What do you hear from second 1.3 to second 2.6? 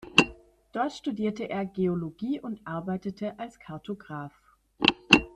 er Geologie